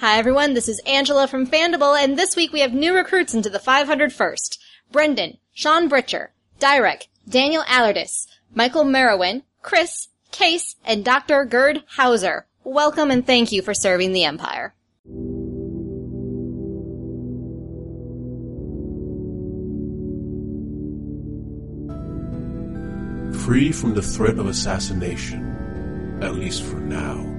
[0.00, 3.50] Hi everyone, this is Angela from Fandible, and this week we have new recruits into
[3.50, 4.56] the 501st.
[4.92, 11.44] Brendan, Sean Britcher, Dyrek, Daniel Allardyce, Michael Merowin, Chris, Case, and Dr.
[11.44, 12.46] Gerd Hauser.
[12.62, 14.72] Welcome and thank you for serving the Empire.
[23.44, 27.37] Free from the threat of assassination, at least for now,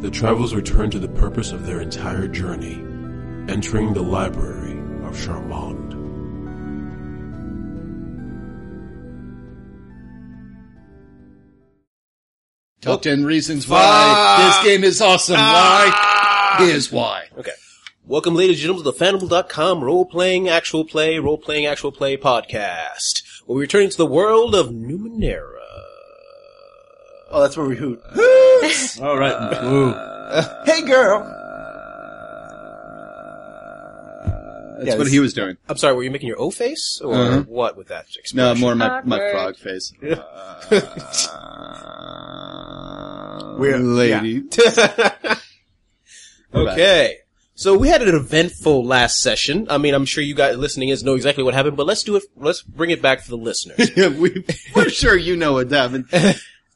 [0.00, 2.76] the travelers return to the purpose of their entire journey,
[3.52, 4.72] entering the library
[5.06, 5.90] of Charmand.
[12.80, 15.36] Top 10 reasons why this game is awesome.
[15.38, 16.56] Ah!
[16.58, 16.66] Why?
[16.66, 17.26] Here's why.
[17.36, 17.50] Okay.
[18.06, 23.22] Welcome, ladies and gentlemen, to the Fandible.com role-playing actual play, role-playing actual play podcast.
[23.46, 25.59] We're returning to the world of Numenera.
[27.32, 28.00] Oh, that's where we hoot.
[28.04, 29.32] Uh, all right.
[29.32, 31.18] Uh, hey, girl.
[34.24, 35.56] Uh, that's Yeah, what this- he was doing.
[35.68, 37.00] I'm sorry, were you making your O face?
[37.04, 37.42] Or Uh-huh.
[37.46, 39.32] what with that No, more my, my Awkward.
[39.32, 39.92] frog face.
[43.58, 44.42] We're- lady.
[46.52, 47.18] Okay.
[47.54, 49.68] So we had an eventful last session.
[49.70, 52.16] I mean, I'm sure you guys listening is know exactly what happened, but let's do
[52.16, 53.88] it, let's bring it back for the listeners.
[53.96, 54.44] Yeah, we,
[54.74, 56.06] we're sure you know what happened.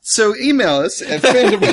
[0.06, 1.72] So email us at Fandible.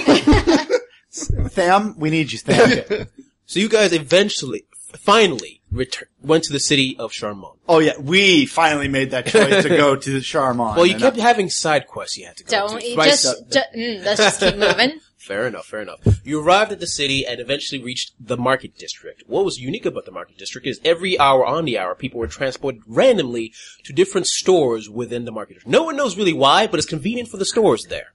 [1.52, 3.08] Tham, we need you, Tham.
[3.46, 4.64] so you guys eventually,
[4.98, 7.58] finally, return, went to the city of Charmont.
[7.68, 10.78] oh yeah, we finally made that choice to go to the Charmont.
[10.78, 12.88] Well, you And, kept uh, having side quests you had to go Don't to.
[12.88, 15.00] you Right, just, so- ju- mm, let's just keep moving.
[15.18, 16.00] Fair enough, fair enough.
[16.24, 19.24] You arrived at the city and eventually reached the market district.
[19.28, 22.28] What was unique about the market district is every hour on the hour, people were
[22.28, 25.72] transported randomly to different stores within the market district.
[25.72, 28.14] No one knows really why, but it's convenient for the stores there.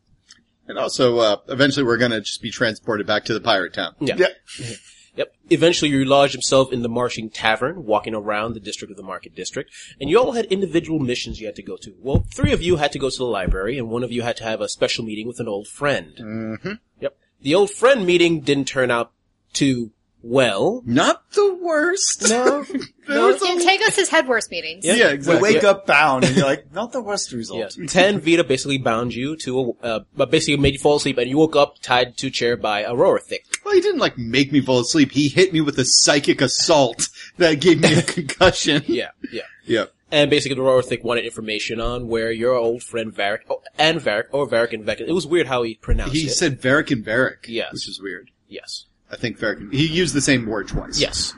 [0.68, 3.94] And also, uh, eventually we're gonna just be transported back to the pirate town.
[4.00, 4.16] Yeah.
[4.18, 4.66] Yeah.
[5.16, 5.34] Yep.
[5.48, 9.34] Eventually, you lodged himself in the Marching Tavern, walking around the district of the Market
[9.34, 11.94] District, and you all had individual missions you had to go to.
[11.98, 14.36] Well, three of you had to go to the library, and one of you had
[14.36, 16.12] to have a special meeting with an old friend.
[16.20, 16.72] Mm-hmm.
[17.00, 17.16] Yep.
[17.40, 19.12] The old friend meeting didn't turn out
[19.52, 19.92] too
[20.26, 20.82] well.
[20.84, 22.26] Not the worst.
[22.28, 22.64] No.
[23.06, 24.84] There was a- And take head worst meetings.
[24.84, 25.54] yeah, We exactly.
[25.54, 27.38] wake up bound, and you're like, not the worst Yeah.
[27.38, 27.76] result.
[27.86, 31.30] Ten Vita basically bound you to a, uh, but basically made you fall asleep, and
[31.30, 33.44] you woke up tied to a chair by Aurora Thick.
[33.64, 35.12] Well, he didn't like make me fall asleep.
[35.12, 38.82] He hit me with a psychic assault that gave me a concussion.
[38.88, 39.42] Yeah, yeah.
[39.64, 39.84] Yeah.
[40.10, 44.26] And basically, Aurora Thick wanted information on where your old friend Varric, oh, and Varric,
[44.32, 45.00] or Varric and Vec.
[45.00, 46.24] It was weird how he pronounced He it.
[46.24, 47.46] He said Varric and Varric.
[47.46, 47.72] Yes.
[47.72, 48.30] Which is weird.
[48.48, 48.86] yes.
[49.10, 51.00] I think Varric, he used the same word twice.
[51.00, 51.34] Yes.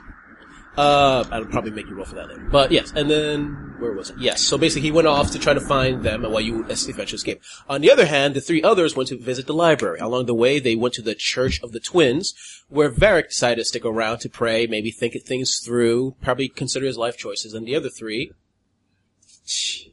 [0.77, 2.47] Uh, I'll probably make you roll for that later.
[2.49, 4.15] But yes, and then, where was it?
[4.17, 4.41] Yes.
[4.41, 7.45] So basically he went off to try to find them and while you eventually escaped.
[7.67, 9.99] On the other hand, the three others went to visit the library.
[9.99, 12.33] Along the way, they went to the Church of the Twins,
[12.69, 16.97] where Varric decided to stick around to pray, maybe think things through, probably consider his
[16.97, 17.53] life choices.
[17.53, 18.31] And the other three,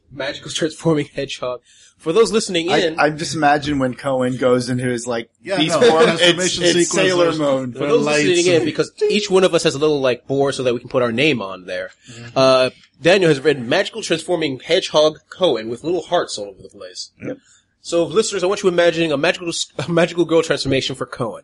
[0.09, 1.61] magical transforming hedgehog.
[1.97, 5.57] For those listening I, in, I just imagine when Cohen goes into his like Yeah,
[5.57, 7.73] beast no, form, transformation it's, it's sequence, sailor there's- mode.
[7.73, 10.63] For those listening in, because each one of us has a little like board so
[10.63, 11.89] that we can put our name on there.
[12.35, 12.69] Uh,
[13.01, 17.11] Daniel has written magical transforming hedgehog Cohen with little hearts all over the place.
[17.81, 19.49] So, listeners, I want you imagining a magical,
[19.79, 21.43] a magical girl transformation for Cohen.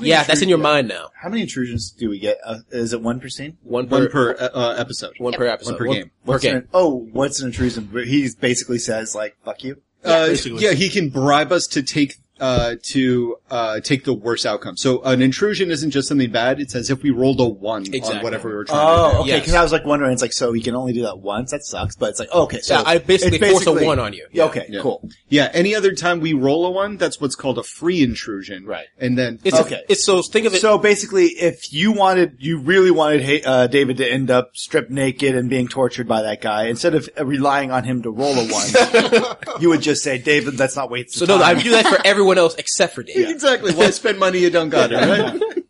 [0.00, 1.08] Yeah, that's in your mind now.
[1.20, 2.38] How many intrusions do we get?
[2.44, 3.56] Uh, is it one per scene?
[3.62, 5.14] One per, One per uh, uh, episode.
[5.18, 5.72] one per episode.
[5.72, 6.04] One per game.
[6.04, 6.56] Per What's game.
[6.56, 7.88] An, oh, what's an intrusion?
[8.06, 12.76] He basically says like, "Fuck you." Uh, yeah, he can bribe us to take uh,
[12.82, 14.76] to uh, take the worst outcome.
[14.76, 18.18] So an intrusion isn't just something bad; it's as if we rolled a one Exactly.
[18.18, 19.28] on whatever we were trying Oh, to okay.
[19.28, 19.40] Yes.
[19.40, 21.50] Because I was like wondering, it's like, so he can only do that once.
[21.50, 21.96] That sucks.
[21.96, 24.26] But it's like, okay, so Yeah, I basically it's force a one on you.
[24.32, 24.80] Yeah, okay, Yeah.
[24.80, 25.08] cool.
[25.28, 28.64] Yeah, any other time we roll a one, that's what's called a free intrusion.
[28.64, 28.86] Right.
[28.98, 29.82] And then It's Okay.
[29.88, 30.60] it's so think of it.
[30.60, 35.34] So basically, if you wanted, you really wanted uh, David to end up stripped naked
[35.34, 39.36] and being tortured by that guy, instead of relying on him to roll a one,
[39.60, 41.10] you would just say, "David, let's not wait.
[41.12, 43.28] so the no, I do that for everyone else except for Dave.
[43.28, 43.72] exactly.
[43.72, 44.96] Why spend money you don't got it?
[44.96, 45.40] Right?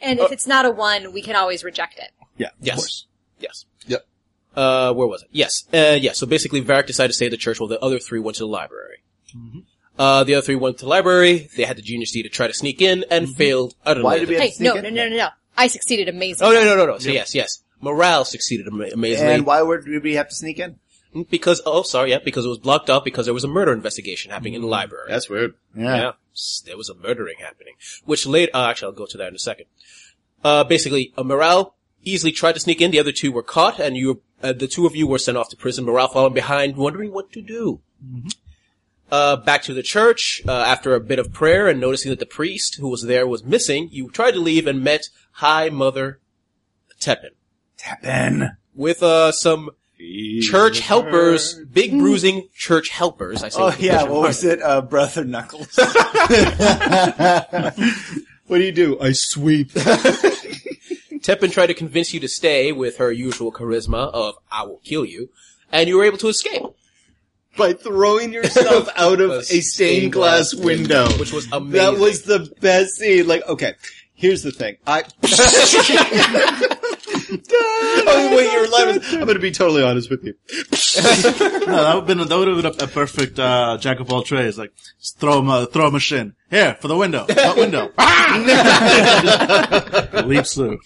[0.00, 2.10] And if it's not a one, we can always reject it.
[2.36, 2.76] yeah, of Yes.
[2.76, 3.06] course.
[3.38, 3.64] Yes.
[3.86, 4.06] Yep.
[4.54, 5.28] Uh, where was it?
[5.32, 5.64] Yes.
[5.72, 6.12] Uh, yeah.
[6.12, 8.42] So basically, Varric decided to stay at the church while the other three went to
[8.42, 8.98] the library.
[9.98, 11.48] Uh, the other three went to the library.
[11.56, 14.04] They had the genius D to try to sneak in and failed utterly.
[14.04, 14.82] Why did we have Hey, to sneak no, in?
[14.82, 15.28] no, no, no, no.
[15.56, 16.54] I succeeded amazingly.
[16.54, 16.98] Oh no no no no!
[16.98, 20.78] So yes yes, morale succeeded ama- amazingly And why would we have to sneak in?
[21.30, 24.30] Because oh sorry yeah because it was blocked off because there was a murder investigation
[24.30, 25.06] happening in the library.
[25.08, 25.54] That's weird.
[25.76, 26.12] Yeah.
[26.34, 27.74] S- There was a murdering happening.
[28.04, 29.66] Which later, uh, actually, I'll go to that in a second.
[30.42, 32.90] Uh, basically, uh, Morale easily tried to sneak in.
[32.90, 35.48] The other two were caught, and you, uh, the two of you were sent off
[35.50, 35.84] to prison.
[35.84, 37.80] Morale following behind, wondering what to do.
[39.10, 42.26] Uh, back to the church, uh, after a bit of prayer and noticing that the
[42.26, 45.02] priest who was there was missing, you tried to leave and met
[45.32, 46.18] High Mother
[47.00, 47.30] Teppan.
[47.78, 48.56] Teppan.
[48.74, 49.70] With, uh, some
[50.42, 53.60] church helpers, big bruising church helpers, I say.
[53.62, 54.60] Oh yeah, what was it?
[54.62, 55.78] Uh, Brother Knuckles.
[58.46, 59.00] What do you do?
[59.00, 59.70] I sweep.
[59.72, 65.06] Teppan tried to convince you to stay with her usual charisma of, I will kill
[65.06, 65.30] you,
[65.72, 66.62] and you were able to escape.
[67.56, 71.06] by throwing yourself out of A stained glass window.
[71.18, 71.70] Which was amazing.
[71.72, 73.26] That was the best scene.
[73.26, 73.72] Like, okay,
[74.12, 74.76] here's the thing.
[74.86, 75.04] I.
[77.52, 79.02] oh wait, you're live.
[79.12, 80.34] I'm going to be totally honest with you.
[81.64, 84.12] No, that would have been that would have been a, a perfect uh, jack of
[84.12, 84.58] all trades.
[84.58, 87.24] Like just throw him a throw him a shin here for the window.
[87.26, 87.90] What window?
[87.98, 88.34] Ah!
[90.26, 90.78] Leaps through.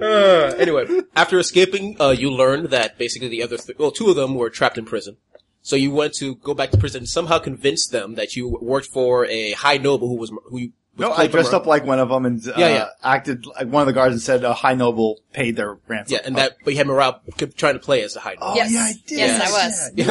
[0.00, 4.16] Uh, anyway, after escaping, uh, you learned that basically the other, th- well, two of
[4.16, 5.16] them were trapped in prison.
[5.62, 8.86] So you went to go back to prison and somehow convince them that you worked
[8.86, 11.84] for a high noble who was, who you, was no, I dressed from- up like
[11.84, 12.88] one of them and uh, Yeah, yeah.
[13.02, 16.14] acted like one of the guards and said a high noble paid their ransom.
[16.14, 17.20] Yeah, and that, but you had morale
[17.56, 18.46] trying to play as a high noble.
[18.48, 18.72] Oh Yes.
[18.72, 19.18] yeah, I did.
[19.18, 20.10] Yes, I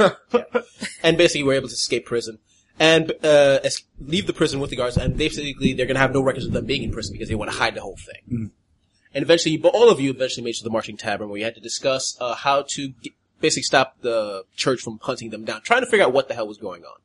[0.00, 0.12] was.
[1.02, 2.38] and basically we're able to escape prison
[2.78, 4.96] and uh, es- leave the prison with the guards.
[4.96, 7.34] And basically, they're going to have no records of them being in prison because they
[7.34, 8.52] want to hide the whole thing.
[9.14, 11.44] And eventually, but all of you eventually made it to the marching tavern where you
[11.44, 15.62] had to discuss uh, how to get, basically stop the church from hunting them down,
[15.62, 16.98] trying to figure out what the hell was going on.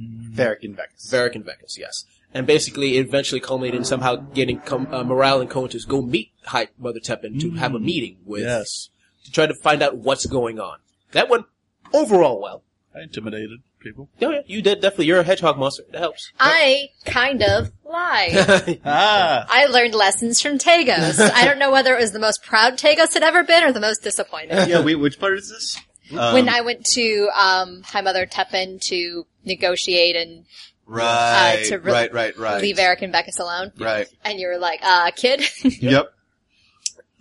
[0.00, 1.10] Varric and Vex.
[1.10, 2.04] Varric and Vecus, yes.
[2.34, 6.02] And basically, it eventually culminated in somehow getting com- uh, Morale and Cohen to go
[6.02, 8.90] meet High Mother Teppan to have a meeting with, Yes,
[9.24, 10.78] to try to find out what's going on.
[11.12, 11.46] That went
[11.92, 12.62] overall well.
[12.94, 14.08] I intimidated people.
[14.20, 15.06] Oh yeah, you did definitely.
[15.06, 15.84] You're a hedgehog monster.
[15.92, 16.30] That helps.
[16.38, 18.80] I kind of lied.
[18.84, 21.18] Ah, I learned lessons from Tagos.
[21.20, 23.80] I don't know whether it was the most proud Tagos had ever been or the
[23.80, 24.68] most disappointed.
[24.68, 25.78] Yeah, wait, which part is this?
[26.16, 30.44] Um, when I went to um, High Mother Teppan to negotiate and
[30.86, 34.08] right, uh, to re- right, right, right, leave Eric and Beckus alone, right.
[34.24, 36.12] and you were like, uh, kid, Yep.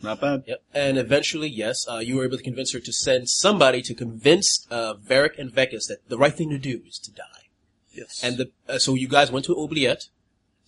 [0.02, 0.44] Not bad.
[0.46, 0.62] Yep.
[0.74, 4.68] And eventually, yes, uh, you were able to convince her to send somebody to convince
[4.70, 7.50] uh, Varric and Vecus that the right thing to do is to die.
[7.92, 8.22] yes.
[8.24, 10.10] And the, uh, so you guys went to Oubliette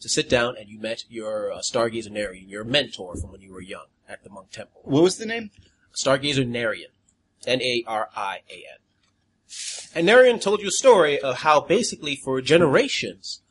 [0.01, 3.51] to sit down, and you met your uh, Stargazer Narian, your mentor from when you
[3.54, 4.81] were young at the Monk Temple.
[4.83, 5.51] What was the name?
[5.94, 6.92] Stargazer Narian.
[7.45, 8.77] N-A-R-I-A-N.
[9.95, 13.41] And Narian told you a story of how basically for generations,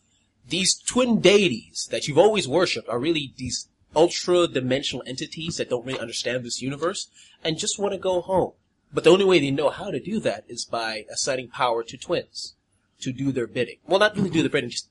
[0.49, 5.99] these twin deities that you've always worshipped are really these ultra-dimensional entities that don't really
[5.99, 7.09] understand this universe
[7.43, 8.53] and just want to go home.
[8.93, 11.97] But the only way they know how to do that is by assigning power to
[11.97, 12.55] twins
[13.01, 13.77] to do their bidding.
[13.87, 14.89] Well, not really do their bidding, just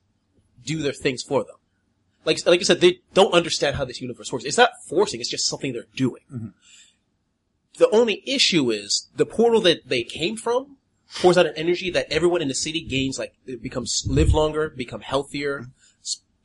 [0.64, 1.56] do their things for them.
[2.24, 4.44] Like, like I said, they don't understand how this universe works.
[4.44, 6.22] It's not forcing, it's just something they're doing.
[6.32, 6.48] Mm-hmm.
[7.76, 10.76] The only issue is the portal that they came from
[11.16, 14.68] pours out an energy that everyone in the city gains, like, it becomes, live longer,
[14.68, 15.66] become healthier,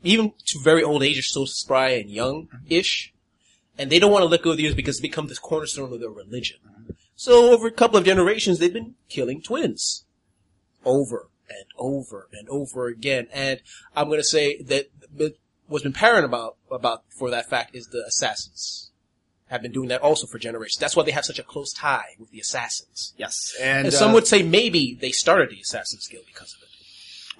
[0.04, 3.14] even to very old age, are so spry and young-ish.
[3.78, 5.92] And they don't want to let go of the years because it's become this cornerstone
[5.92, 6.58] of their religion.
[7.16, 10.06] So over a couple of generations, they've been killing twins.
[10.86, 13.28] Over and over and over again.
[13.34, 13.62] And
[13.96, 14.90] I'm gonna say that
[15.68, 18.92] what's been apparent about, about, for that fact is the assassins
[19.54, 20.78] have been doing that also for generations.
[20.80, 23.14] That's why they have such a close tie with the assassins.
[23.18, 26.64] Yes, and, And uh, some would say maybe they started the Assassin's Guild because of
[26.64, 26.70] it.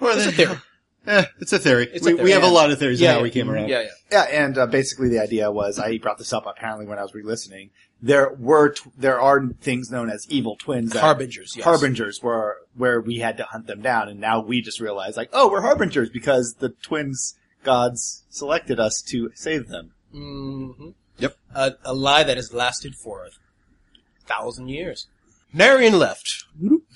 [0.02, 0.60] Well, It's a then- theory.
[1.06, 1.86] Eh, it's a theory.
[1.92, 3.22] It's a we, theory, we have a lot of theories Yeah, on how yeah.
[3.24, 3.68] we came around.
[3.68, 3.88] Yeah, yeah.
[4.10, 7.12] Yeah, and uh, basically the idea was I brought this up apparently when I was
[7.12, 7.68] re-listening.
[8.00, 11.64] There were tw- there are things known as evil twins, that- Harbingers, yes.
[11.66, 15.28] harbingers, where where we had to hunt them down, and now we just realize like,
[15.34, 17.34] oh, we're harbingers because the twins
[17.64, 19.92] gods selected us to save them.
[20.10, 21.36] hmm Yep.
[21.54, 23.30] A, a lie that has lasted for a
[24.26, 25.06] thousand years.
[25.54, 26.44] Narian left.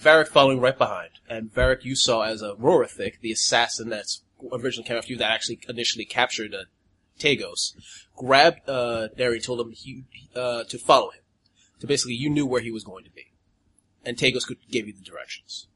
[0.01, 1.11] Varric following right behind.
[1.29, 4.23] And Varric you saw as a Rorithik, the assassin that's
[4.53, 6.65] originally came after you that actually initially captured uh,
[7.19, 7.75] Tagos,
[8.17, 11.23] grabbed uh, Narian, told him he, uh, to follow him.
[11.79, 13.27] So basically you knew where he was going to be.
[14.05, 15.69] And Tagos could give you the directions.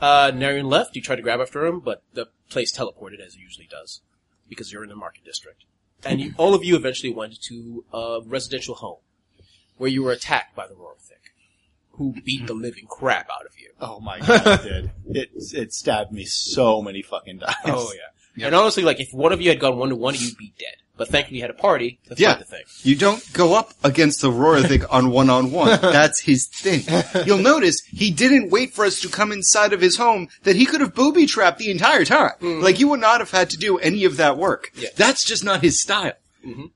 [0.00, 3.40] Uh, Narian left, you tried to grab after him, but the place teleported as it
[3.40, 4.00] usually does.
[4.48, 5.64] Because you're in the market district.
[6.04, 8.98] And you, all of you eventually went to a residential home.
[9.76, 11.32] Where you were attacked by the Rorithik.
[11.92, 13.70] Who beat the living crap out of you.
[13.80, 14.90] Oh my god, it did.
[15.06, 17.56] It it stabbed me so many fucking times.
[17.64, 18.08] Oh yeah.
[18.46, 20.74] And honestly, like, if one of you had gone one to one, you'd be dead.
[20.96, 22.34] But thankfully you had a party to Yeah.
[22.34, 22.62] the thing.
[22.82, 25.80] You don't go up against the Rorithik on one on one.
[25.80, 26.82] That's his thing.
[27.24, 30.66] You'll notice he didn't wait for us to come inside of his home that he
[30.66, 32.32] could have booby trapped the entire time.
[32.42, 32.62] Mm-hmm.
[32.62, 34.72] Like you would not have had to do any of that work.
[34.76, 34.90] Yeah.
[34.94, 36.12] That's just not his style.
[36.46, 36.66] Mm-hmm.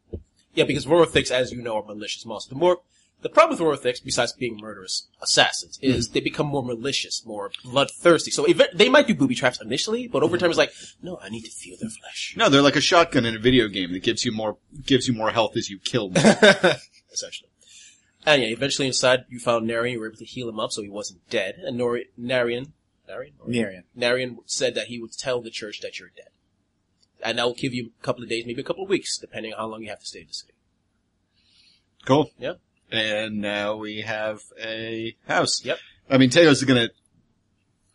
[0.54, 2.48] Yeah, because Rorothiks, as you know, are malicious monsters.
[2.48, 2.78] The more,
[3.24, 6.12] The problem with Orthics, besides being murderous assassins, is mm-hmm.
[6.12, 8.30] they become more malicious, more bloodthirsty.
[8.30, 11.30] So ev- they might do booby traps initially, but over time it's like, no, I
[11.30, 12.34] need to feel their flesh.
[12.36, 15.14] No, they're like a shotgun in a video game that gives you more gives you
[15.14, 16.22] more health as you kill them.
[17.14, 17.48] essentially.
[18.26, 20.82] And yeah, eventually inside you found Narian, you were able to heal him up so
[20.82, 22.72] he wasn't dead, and Nori- Narian,
[23.08, 23.32] Narian?
[23.48, 23.84] Narian.
[23.96, 26.28] Narian said that he would tell the church that you're dead.
[27.22, 29.54] And that will give you a couple of days, maybe a couple of weeks, depending
[29.54, 30.52] on how long you have to stay in the city.
[32.04, 32.30] cool.
[32.38, 32.54] Yeah.
[32.94, 35.64] And now we have a house.
[35.64, 35.78] Yep.
[36.10, 36.90] I mean, Tagos is gonna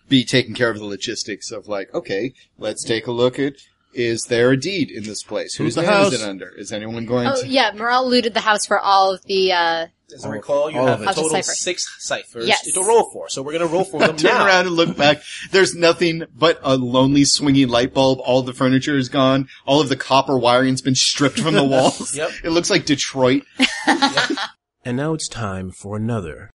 [0.10, 3.54] be taking care of the logistics of like, okay, let's take a look at,
[3.94, 5.56] is there a deed in this place?
[5.56, 6.14] Whose Who's the name house?
[6.14, 6.50] is it under?
[6.50, 7.48] Is anyone going Oh to?
[7.48, 9.52] yeah, Morale looted the house for all of the.
[9.54, 11.14] uh As I recall, you all have of a it.
[11.16, 11.56] total Of the cipher.
[11.56, 12.72] six ciphers Yes.
[12.74, 14.46] to roll for, so we're gonna roll for them Turn now.
[14.46, 15.22] around and look back.
[15.52, 18.20] There's nothing but a lonely swinging light bulb.
[18.20, 19.48] All the furniture is gone.
[19.66, 22.16] All of the copper wiring's been stripped from the walls.
[22.16, 22.32] Yep.
[22.44, 23.44] It looks like Detroit.
[24.86, 26.52] And now it's time for another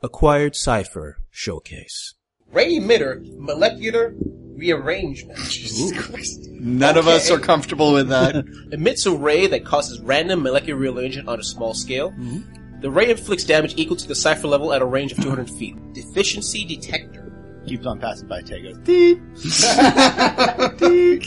[0.00, 2.14] Acquired Cipher Showcase.
[2.52, 4.14] Ray emitter, molecular
[4.54, 5.38] rearrangement.
[6.60, 8.44] None of us are comfortable with that.
[8.72, 12.12] emits a ray that causes random molecular rearrangement on a small scale.
[12.12, 12.80] Mm-hmm.
[12.80, 15.76] The ray inflicts damage equal to the cipher level at a range of 200 feet.
[15.94, 17.32] Deficiency detector.
[17.66, 18.74] Keeps on passing by Tego.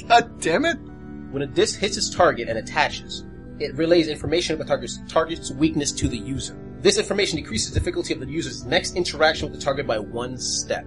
[0.07, 0.77] God damn it.
[1.31, 3.25] When a disc hits its target and attaches,
[3.59, 6.57] it relays information about the target's, target's weakness to the user.
[6.81, 10.37] This information decreases the difficulty of the user's next interaction with the target by one
[10.37, 10.85] step.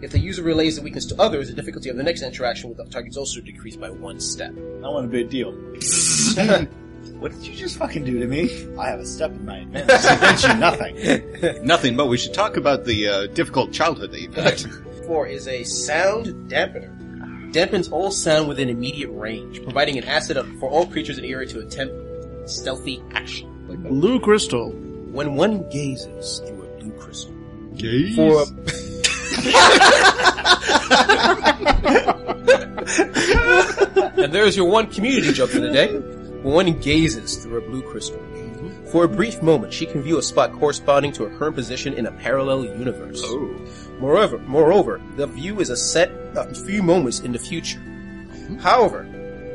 [0.00, 2.78] If the user relays the weakness to others, the difficulty of the next interaction with
[2.78, 4.52] the target is also decreased by one step.
[4.56, 5.52] I want a big deal.
[7.20, 8.66] what did you just fucking do to me?
[8.78, 10.04] I have a step in my advantage.
[10.04, 11.64] Against you, nothing.
[11.66, 14.60] Nothing, but we should talk about the uh, difficult childhood that you've had.
[15.06, 17.01] Four is a sound dampener.
[17.52, 21.46] Dampens all sound within immediate range, providing an asset for all creatures in the area
[21.48, 21.94] to attempt
[22.48, 23.50] stealthy action.
[23.68, 24.70] Blue crystal.
[24.70, 27.34] When one gazes through a blue crystal,
[27.76, 28.16] Gaze.
[28.16, 28.42] for
[34.22, 35.92] and there's your one community joke for the day.
[35.92, 38.18] When one gazes through a blue crystal,
[38.90, 42.06] for a brief moment, she can view a spot corresponding to her current position in
[42.06, 43.22] a parallel universe.
[43.24, 43.54] Oh.
[44.02, 47.80] Moreover, moreover, the view is a set a few moments in the future.
[48.58, 49.06] However,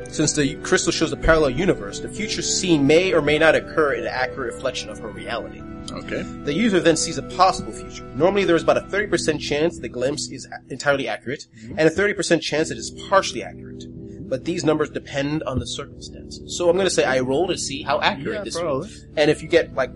[0.10, 3.96] since the crystal shows a parallel universe, the future scene may or may not occur
[3.96, 5.62] in an accurate reflection of her reality.
[5.92, 6.22] Okay.
[6.46, 8.06] The user then sees a possible future.
[8.16, 11.77] Normally, there is about a 30% chance the glimpse is entirely accurate, mm-hmm.
[11.77, 13.84] and a 30% chance it is partially accurate.
[14.30, 16.39] But these numbers depend on the circumstance.
[16.48, 18.88] So I'm going to say I roll to see how accurate Yeah, this probably.
[18.88, 19.08] is.
[19.18, 19.92] And if you get, like,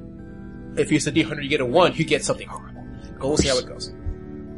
[0.75, 2.85] if it's a D100, you get a 1, you get something horrible.
[3.17, 3.93] Go see how it goes.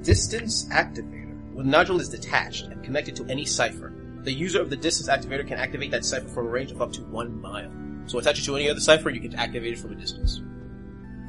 [0.04, 1.54] Distance activator.
[1.54, 3.94] When the nodule is detached and connected to any cipher,
[4.24, 6.92] the user of the distance activator can activate that cipher from a range of up
[6.94, 7.72] to one mile.
[8.06, 10.42] So attach it to any other cipher, you can activate it from a distance.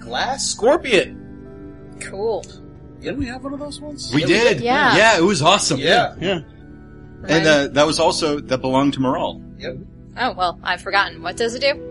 [0.00, 1.96] Glass Scorpion.
[2.00, 2.44] Cool.
[3.00, 4.10] Didn't we have one of those ones?
[4.12, 4.60] We Yeah, we did.
[4.60, 4.96] Yeah.
[4.96, 5.78] Yeah, it was awesome.
[5.78, 6.14] Yeah.
[6.20, 6.40] Yeah.
[7.28, 9.42] And uh, that was also, that belonged to Moral.
[9.58, 9.76] Yep.
[10.16, 11.22] Oh well, I've forgotten.
[11.22, 11.90] What does it do?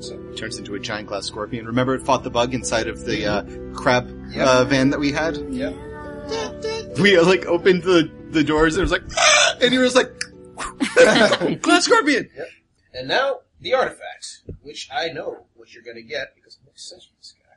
[0.00, 1.66] It turns into a giant glass scorpion.
[1.66, 3.42] Remember it fought the bug inside of the uh,
[3.74, 5.36] crab uh, van that we had?
[5.36, 5.74] Yep.
[7.00, 9.94] We uh, like opened the, the doors and it was like, "Ah!" and he was
[9.94, 10.10] like,
[11.62, 12.28] glass scorpion!
[12.92, 17.08] And now the artifacts, which I know what you're going to get because I'm obsessed
[17.10, 17.56] with this guy.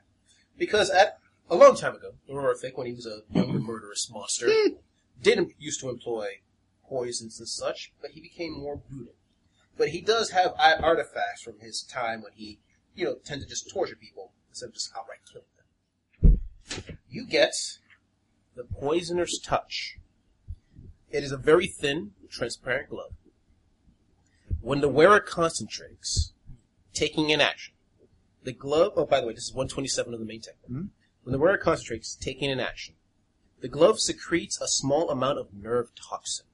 [0.56, 1.18] Because at
[1.50, 4.48] a long time ago, Orphic, when he was a younger murderous monster,
[5.22, 6.40] didn't used to employ
[6.88, 9.14] poisons and such, but he became more brutal.
[9.76, 12.58] But he does have artifacts from his time when he,
[12.94, 16.38] you know, tended to just torture people instead of just outright killing them.
[17.08, 17.54] You get
[18.54, 19.98] the Poisoner's Touch.
[21.10, 23.12] It is a very thin, transparent glove.
[24.60, 26.32] When the wearer concentrates,
[26.92, 27.74] taking an action,
[28.44, 30.56] the glove, oh, by the way, this is 127 of the main tech.
[30.64, 30.86] Mm-hmm.
[31.24, 32.94] When the wearer concentrates, taking an action,
[33.60, 36.46] the glove secretes a small amount of nerve toxin.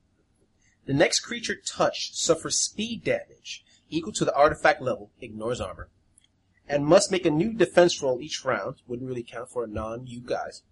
[0.87, 5.89] The next creature touched suffers speed damage equal to the artifact level, ignores armor,
[6.69, 10.21] and must make a new defense roll each round, wouldn't really count for a non-you
[10.21, 10.63] guys,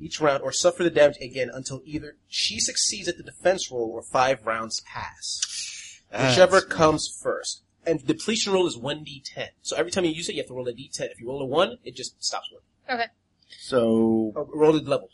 [0.00, 3.90] each round, or suffer the damage again until either she succeeds at the defense roll
[3.92, 6.00] or five rounds pass.
[6.12, 7.62] Whichever comes first.
[7.86, 9.48] And depletion roll is 1d10.
[9.62, 11.00] So every time you use it, you have to roll a d10.
[11.12, 13.02] If you roll a 1, it just stops working.
[13.02, 13.10] Okay.
[13.58, 15.08] So, Oh, roll the level.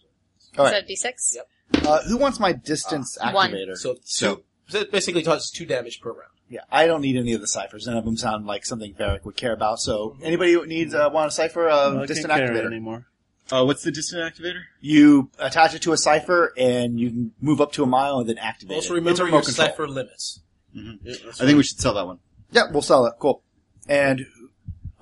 [0.59, 0.85] all Is right.
[0.87, 1.37] that a D6?
[1.37, 1.87] Yep.
[1.87, 3.51] Uh, who wants my distance one.
[3.53, 3.77] activator?
[3.77, 6.33] So, So- two, so it basically causes 2 damage per round.
[6.49, 7.87] Yeah, I don't need any of the ciphers.
[7.87, 9.81] None of them sound like something Varric would care about.
[9.81, 12.67] So, anybody who needs uh, want a cipher, uh, I distant can't carry it activator.
[12.67, 13.07] anymore.
[13.51, 14.61] Uh, what's the distant activator?
[14.81, 18.29] You attach it to a cipher, and you can move up to a mile and
[18.29, 18.97] then activate Also it.
[18.97, 19.69] remember it's your control.
[19.69, 20.41] cipher limits.
[20.77, 22.19] I think we should sell that one.
[22.51, 23.15] Yeah, we'll sell it.
[23.19, 23.43] Cool.
[23.89, 24.27] And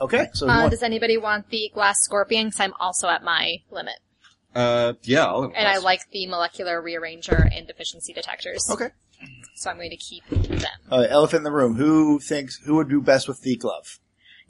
[0.00, 2.48] Okay, so Uh, one- does anybody want the glass scorpion?
[2.48, 3.94] Because I'm also at my limit.
[4.54, 5.24] Uh, yeah.
[5.24, 8.68] I'll And I like the molecular rearranger and deficiency detectors.
[8.70, 8.88] okay.
[9.54, 10.60] So I'm going to keep them.
[10.90, 11.76] Uh, elephant in the room.
[11.76, 13.98] Who thinks who would do best with the glove?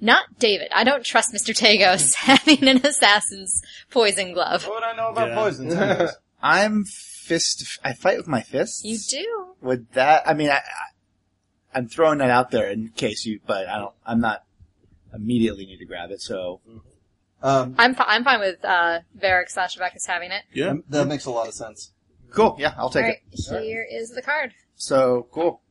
[0.01, 0.69] Not David.
[0.75, 1.55] I don't trust Mr.
[1.57, 4.67] Tagos having an assassin's poison glove.
[4.67, 5.35] What would I know about Yeah.
[5.35, 6.11] poisons?
[6.43, 7.79] I'm fist.
[7.83, 8.85] I fight with my fists.
[8.85, 9.55] You do.
[9.63, 10.29] Would that?
[10.29, 10.61] I mean, I, I,
[11.75, 13.95] I'm throwing that out there in case you, but I don't.
[14.05, 14.45] I'm not
[15.15, 16.21] immediately need to grab it.
[16.21, 16.61] So
[17.43, 20.43] um, I'm fi- I'm fine with uh Varric slash Vekas having it.
[20.53, 20.75] Yeah.
[20.91, 21.93] that makes a lot of sense.
[22.31, 22.57] cool.
[22.59, 23.63] Yeah, I'll take Alright, it.
[23.63, 24.53] here is the card.
[24.77, 25.63] So cool.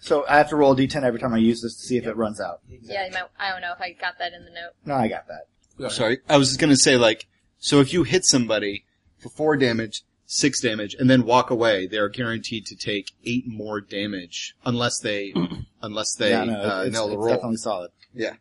[0.00, 2.06] So I have to roll a d10 every time I use this to see if
[2.06, 2.60] it runs out.
[2.68, 4.72] Yeah, you might, I don't know if I got that in the note.
[4.84, 5.90] No, I got that.
[5.90, 7.26] Sorry, I was just gonna say like,
[7.58, 8.84] so if you hit somebody
[9.18, 13.80] for four damage, six damage, and then walk away, they're guaranteed to take eight more
[13.80, 15.34] damage unless they,
[15.82, 17.28] unless they yeah, no, uh, it's, nail the it's roll.
[17.28, 17.90] definitely solid.
[18.14, 18.34] Yeah,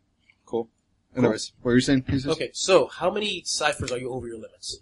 [0.45, 0.69] cool.
[1.15, 2.05] Anyways, what were you saying?
[2.09, 2.31] Jesus?
[2.31, 4.79] Okay, so how many ciphers are you over your limits?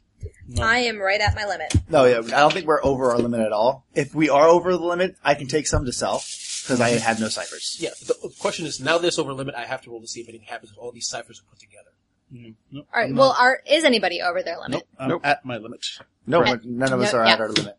[0.61, 1.73] I am right at my limit.
[1.89, 3.85] No, yeah, I don't think we're over our limit at all.
[3.93, 6.23] If we are over the limit, I can take some to sell
[6.63, 7.77] because I have no ciphers.
[7.79, 10.29] Yeah, the question is now this over limit, I have to roll to see if
[10.29, 11.89] anything happens if all these ciphers are put together.
[12.33, 12.51] Mm-hmm.
[12.71, 13.09] Nope, All right.
[13.09, 14.85] I'm Well, not- are is anybody over their limit?
[14.99, 15.85] nope, I'm at my limit.
[16.25, 16.55] No, Okay.
[16.63, 17.33] none of us No, are yeah.
[17.33, 17.77] at our limit.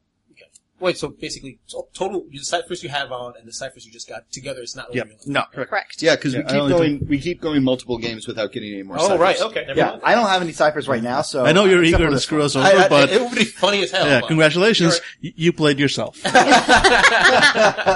[0.84, 4.08] Wait, so basically, so total the ciphers you have on and the ciphers you just
[4.08, 5.08] got together is not over Yep.
[5.26, 5.42] No.
[5.52, 6.02] Correct.
[6.02, 7.06] Yeah, because Yeah, we keep only going.
[7.08, 8.98] We keep going multiple games without getting any more.
[9.00, 9.20] Oh, ciphers.
[9.20, 9.64] right, okay.
[9.66, 10.02] Never Yeah, mind.
[10.04, 12.54] I don't have any ciphers right now, so I know you're eager to screw us
[12.54, 14.06] over, I- I- but it would be funny as hell.
[14.06, 16.20] yeah, but- congratulations, y- you played yourself.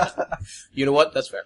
[0.72, 1.14] You know what?
[1.14, 1.44] That's fair.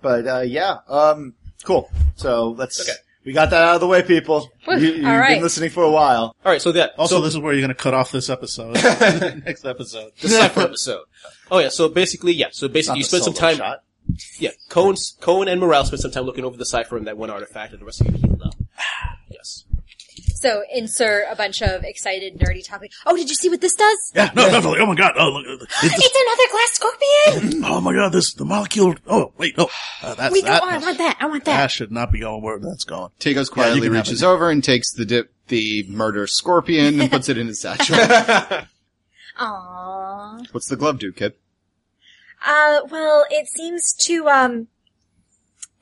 [0.00, 1.34] But uh, yeah, um,
[1.64, 1.90] cool.
[2.16, 2.80] So let's.
[2.80, 2.98] Okay.
[3.24, 4.50] We got that out of the way, people.
[4.66, 5.34] You, you've all right.
[5.34, 6.34] been listening for a while.
[6.44, 8.28] All right, so that Also, so this is where you're going to cut off this
[8.28, 8.74] episode.
[9.44, 10.12] Next episode.
[10.20, 11.04] the cipher episode.
[11.50, 12.48] Oh yeah, so basically, yeah.
[12.50, 13.56] So basically, you the spend some time.
[13.56, 13.84] shot.
[14.38, 17.30] Yeah, Cohen, Cohen and Morale spent some time looking over the cipher and that one
[17.30, 18.54] artifact, and the rest of you healed up.
[20.42, 20.52] Yes.
[20.52, 22.80] So insert a bunch of excited nerdy talk.
[22.80, 24.12] like, Oh, did you see what this does?
[24.14, 24.80] Yeah, no, definitely.
[24.80, 25.12] Oh my god.
[25.16, 25.46] Oh, look.
[25.82, 27.64] It's, It's another glass scorpion.
[27.72, 28.94] oh my god, this, the molecule.
[29.06, 29.68] Oh, wait, no.
[30.02, 30.62] Uh, that's Wait, no, that.
[30.62, 31.16] I want that.
[31.20, 31.56] I want that.
[31.56, 33.10] That should not be going where that's going.
[33.20, 37.10] Tagos you quietly can have reaches over and takes the dip, the murder scorpion and
[37.10, 37.96] puts it in his satchel.
[39.38, 40.46] Aww.
[40.52, 41.34] What's the glove do, kid?
[42.44, 44.68] Uh, well, it seems to, um,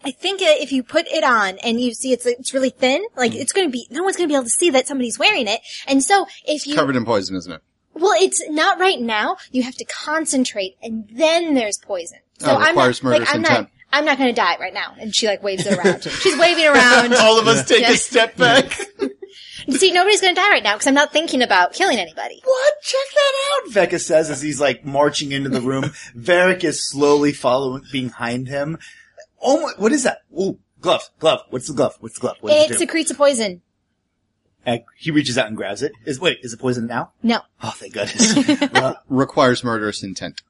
[0.05, 3.05] I think uh, if you put it on and you see it's, it's really thin,
[3.17, 5.61] like it's gonna be, no one's gonna be able to see that somebody's wearing it.
[5.87, 7.61] And so if you, Covered in poison, isn't it?
[7.95, 9.37] well, it's not right now.
[9.51, 12.19] You have to concentrate and then there's poison.
[12.39, 13.71] So Oh, I'm not, requires like, murderous I'm not.
[13.93, 14.95] I'm not gonna die right now.
[14.99, 16.03] And she like waves it around.
[16.23, 17.13] She's waving around.
[17.15, 17.91] All of us take Yeah.
[17.93, 18.73] a step back.
[19.69, 22.41] See, nobody's gonna die right now because I'm not thinking about killing anybody.
[22.45, 22.75] What?
[22.83, 23.33] Check that
[23.67, 23.73] out!
[23.73, 25.85] Vecca says as he's like marching into the room.
[26.17, 28.79] Varric is slowly following behind him.
[29.43, 30.19] Oh my, what is that?
[30.39, 31.41] Ooh, glove, glove.
[31.51, 31.97] What's the glove?
[32.01, 32.37] What's the glove?
[32.41, 32.79] What does It it do?
[32.79, 33.63] secretes a poison.
[34.67, 35.93] And he reaches out and grabs it.
[36.05, 37.13] Is wait, is it poison now?
[37.23, 37.41] No.
[37.63, 38.35] Oh, thank goodness.
[39.09, 40.43] Requires murderous intent.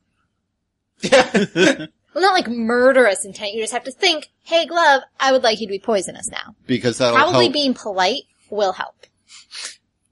[2.12, 3.54] Well, not like murderous intent.
[3.54, 6.56] You just have to think, hey, glove, I would like you to be poisonous now.
[6.66, 7.52] Because that'll Probably help.
[7.52, 9.06] being polite will help.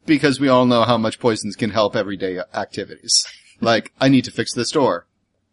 [0.06, 3.26] because we all know how much poisons can help everyday activities.
[3.60, 5.08] Like, I need to fix this door.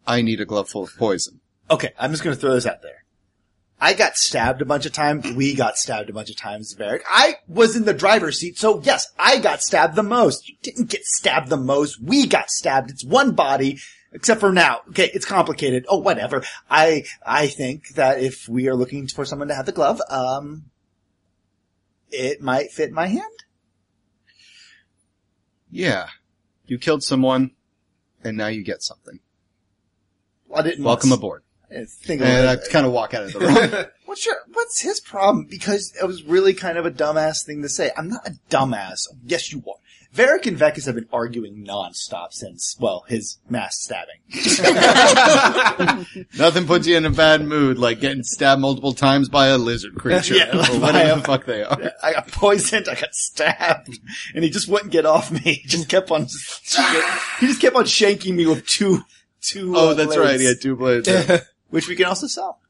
[0.06, 1.40] I need a glove full of poison.
[1.68, 3.02] okay, I'm just gonna throw this out there.
[3.80, 5.30] I got stabbed a bunch of times.
[5.32, 7.02] We got stabbed a bunch of times, Varric.
[7.08, 10.48] I was in the driver's seat, so yes, I got stabbed the most.
[10.48, 12.00] You didn't get stabbed the most.
[12.00, 12.90] We got stabbed.
[12.90, 13.78] It's one body,
[14.12, 14.80] except for now.
[14.88, 15.84] Okay, it's complicated.
[15.88, 16.42] Oh, whatever.
[16.70, 20.70] I, I think that if we are looking for someone to have the glove, um,
[22.10, 23.24] it might fit my hand.
[25.70, 26.06] Yeah.
[26.66, 27.50] You killed someone,
[28.24, 29.20] and now you get something.
[30.54, 31.42] I didn't Welcome aboard.
[31.70, 33.86] Think And I kind of walk out of the room.
[34.06, 35.46] What's your, what's his problem?
[35.50, 37.90] Because it was really kind of a dumbass thing to say.
[37.96, 39.00] I'm not a dumbass.
[39.24, 39.74] Yes, you are.
[40.14, 44.20] Varric and Vekas have been arguing nonstop since, well, his mass stabbing.
[46.38, 49.96] Nothing puts you in a bad mood like getting stabbed multiple times by a lizard
[49.96, 50.34] creature.
[50.36, 51.92] Yeah, or whatever a- the fuck they are.
[52.02, 53.98] I got poisoned, I got stabbed,
[54.34, 55.40] and he just wouldn't get off me.
[55.40, 56.22] He just kept on,
[57.40, 59.02] he just kept on shanking me with two,
[59.42, 60.40] two, Oh, uh, that's blades, right.
[60.40, 61.08] He had two blades.
[61.70, 62.60] Which we can also sell.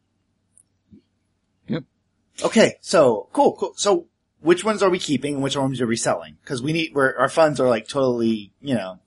[1.68, 1.84] Yep.
[2.44, 3.72] Okay, so, cool, cool.
[3.76, 4.06] So,
[4.40, 6.38] which ones are we keeping and which ones are we selling?
[6.44, 9.00] Cause we need, we're, our funds are like totally, you know,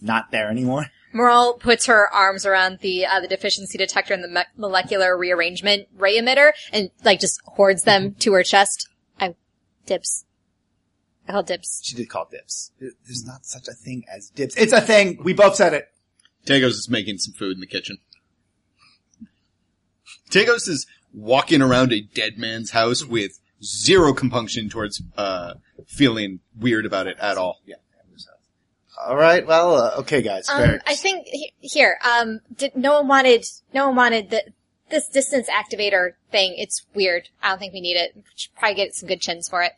[0.00, 0.86] not there anymore.
[1.12, 5.88] Moral puts her arms around the uh, the deficiency detector and the me- molecular rearrangement
[5.96, 8.88] ray emitter and like just hoards them to her chest.
[9.20, 9.34] I
[9.84, 10.24] dips.
[11.28, 11.82] I call dibs.
[11.84, 12.72] She did call dips.
[12.80, 14.56] There's not such a thing as dips.
[14.56, 15.20] It's a thing.
[15.22, 15.88] We both said it.
[16.46, 17.98] Tagos is making some food in the kitchen.
[20.32, 25.54] Tagos is walking around a dead man's house with zero compunction towards uh,
[25.86, 27.60] feeling weird about it at all.
[27.66, 27.76] Yeah.
[29.04, 29.44] All right.
[29.44, 30.48] Well, uh, okay, guys.
[30.48, 34.44] Um, I think he- here, um, did, no one wanted, no one wanted the,
[34.90, 36.54] this distance activator thing.
[36.56, 37.28] It's weird.
[37.42, 38.12] I don't think we need it.
[38.14, 39.72] We should probably get some good shins for it.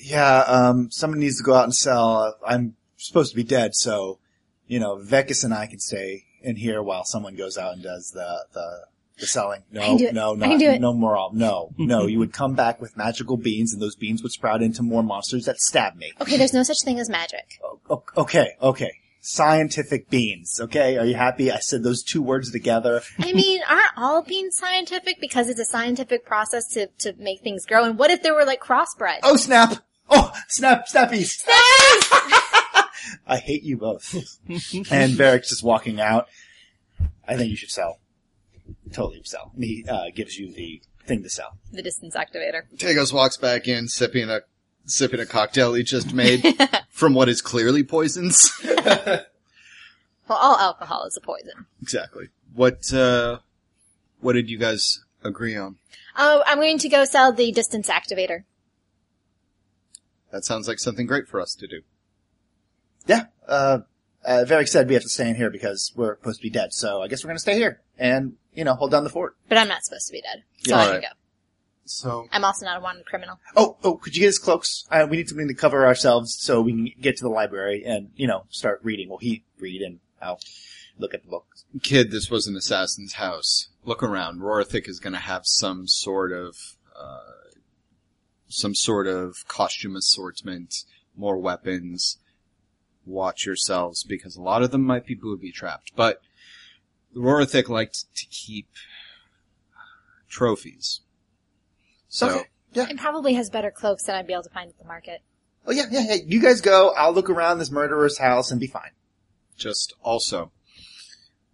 [0.00, 2.16] Yeah, um, someone needs to go out and sell.
[2.18, 4.20] Uh, I'm supposed to be dead, so,
[4.68, 8.12] you know, Vekas and I can stay in here while someone goes out and does
[8.12, 8.84] the, the,
[9.18, 9.62] the selling.
[9.70, 10.14] No, I can do it.
[10.14, 11.30] no, I no, can do no more.
[11.32, 12.08] No, no, mm-hmm.
[12.08, 15.44] you would come back with magical beans and those beans would sprout into more monsters
[15.46, 16.12] that stab me.
[16.20, 17.60] Okay, there's no such thing as magic.
[17.90, 18.92] O- Okay, okay.
[19.20, 20.96] Scientific beans, okay?
[20.96, 21.50] Are you happy?
[21.50, 23.02] I said those two words together.
[23.18, 27.66] I mean, aren't all beans scientific because it's a scientific process to, to make things
[27.66, 27.84] grow?
[27.84, 29.18] And what if there were like crossbred?
[29.22, 29.84] Oh, snap!
[30.08, 31.42] Oh, snap, snappies!
[33.26, 34.14] I hate you both.
[34.48, 36.28] and Varric's just walking out.
[37.26, 37.98] I think you should sell.
[38.92, 39.52] Totally sell.
[39.54, 41.58] And he uh, gives you the thing to sell.
[41.72, 42.62] The distance activator.
[42.76, 44.40] Tagos walks back in, sipping a
[44.84, 46.42] sipping a cocktail he just made
[46.90, 48.50] from what is clearly poisons.
[50.28, 51.64] Well, all alcohol is a poison.
[51.80, 52.28] exactly.
[52.54, 53.38] What uh,
[54.20, 55.76] what did you guys agree on?
[56.18, 58.44] Oh, I'm going to go sell the distance activator.
[60.30, 61.80] That sounds like something great for us to do.
[63.06, 63.26] Yeah.
[63.46, 63.78] Uh,
[64.22, 66.74] uh, Varric said we have to stay in here because we're supposed to be dead.
[66.74, 69.36] So I guess we're going to stay here and, you know, hold down the fort.
[69.48, 70.42] But I'm not supposed to be dead.
[70.64, 71.02] So Yeah, I alright.
[71.02, 71.16] can go.
[71.84, 73.38] So I'm also not a wanted criminal.
[73.56, 74.84] Oh, oh, could you get us cloaks?
[74.90, 78.10] Uh, we need something to cover ourselves so we can get to the library and,
[78.16, 79.08] you know, start reading.
[79.08, 80.40] Well, he read and I'll
[80.98, 81.64] look at the books.
[81.82, 83.68] kid, this was an assassin's house.
[83.84, 84.40] Look around.
[84.40, 86.56] Rorthik is going to have some sort of,
[86.98, 87.20] uh,
[88.48, 90.82] some sort of costume assortment,
[91.16, 92.18] more weapons.
[93.06, 95.92] Watch yourselves because a lot of them might be booby trapped.
[95.94, 96.20] But
[97.16, 98.68] Rorthik liked to keep
[100.28, 101.00] trophies.
[102.08, 102.44] So Okay.
[102.74, 102.86] Yeah.
[102.90, 105.22] It probably has better cloaks than I'd be able to find at the market.
[105.66, 106.14] Oh yeah, yeah, yeah.
[106.24, 106.92] You guys go.
[106.96, 108.90] I'll look around this murderer's house and be fine.
[109.56, 110.52] just also,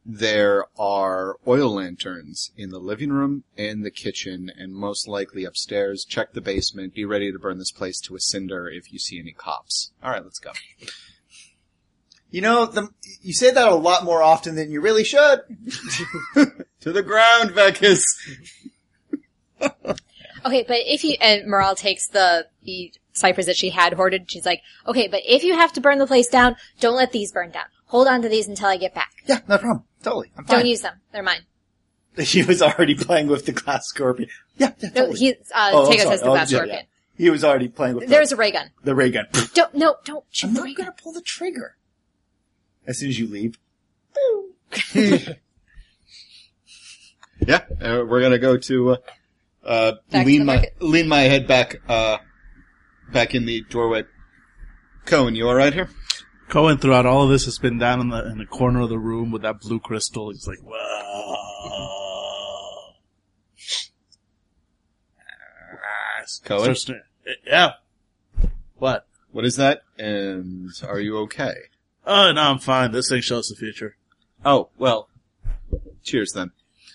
[0.05, 6.05] there are oil lanterns in the living room and the kitchen and most likely upstairs.
[6.05, 6.95] Check the basement.
[6.95, 9.93] Be ready to burn this place to a cinder if you see any cops.
[10.03, 10.51] All right, let's go.
[12.35, 12.89] You know, the,
[13.23, 15.41] you say that a lot more often than you really should.
[16.81, 18.03] To the ground, Vekas!
[19.63, 24.45] Okay, but if you, and Morale takes the, the ciphers that she had hoarded, she's
[24.45, 27.51] like, okay, but if you have to burn the place down, don't let these burn
[27.53, 27.65] down.
[27.87, 29.13] Hold on to these until I get back.
[29.27, 29.85] Yeah, no problem.
[30.03, 30.31] Totally.
[30.37, 31.01] I'm Don't use them.
[31.13, 31.43] They're mine.
[32.19, 34.29] He was already playing with the glass scorpion.
[34.59, 35.19] Yeah, yeah, No, totally.
[35.21, 36.77] he, uh, Oh, I'm has the Oh, glass yeah, scorpion.
[37.17, 37.25] yeah.
[37.25, 38.71] He was already playing with There's the, a ray gun.
[38.83, 39.27] the ray gun.
[39.55, 40.97] Don't, no, don't shoot I'm the not ray gonna gun.
[41.03, 41.77] pull the trigger.
[42.87, 43.59] As soon as you leave.
[47.47, 48.97] Yeah, uh, we're gonna go to, uh,
[49.65, 50.75] uh, Back to lean the my, market.
[50.81, 52.19] lean my head back, uh,
[53.13, 54.05] back in the doorway.
[55.05, 55.91] Cohen, you alright here?
[56.49, 58.99] Cohen throughout all of this has been down in the in the corner of the
[58.99, 60.31] room with that blue crystal.
[60.31, 60.81] He's like, whoa.
[66.45, 66.63] Cohen?
[66.75, 67.01] Starts to-
[67.47, 67.73] yeah.
[68.77, 69.07] What?
[69.33, 69.83] What is that?
[69.99, 71.55] And are you okay?
[72.07, 72.93] Oh no, I'm fine.
[72.93, 73.97] This thing shows the future.
[74.45, 75.09] Oh, well,
[76.03, 76.51] cheers then.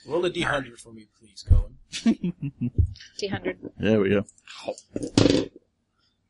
[0.08, 1.78] Roll a d100 for me, please, Cohen.
[3.22, 3.58] D100.
[3.78, 4.26] There we go.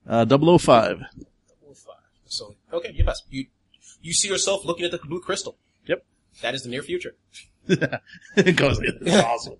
[0.07, 0.59] Uh, 005.
[0.59, 0.97] Four,
[1.75, 1.95] five.
[2.25, 3.21] So, okay, you pass.
[3.29, 3.45] You,
[4.01, 5.57] you see yourself looking at the blue crystal.
[5.85, 6.05] Yep.
[6.41, 7.15] That is the near future.
[7.67, 9.57] it goes, it's awesome.